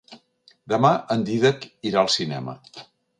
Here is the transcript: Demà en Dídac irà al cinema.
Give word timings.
Demà 0.73 0.89
en 1.15 1.25
Dídac 1.27 1.67
irà 1.91 2.01
al 2.05 2.13
cinema. 2.17 2.57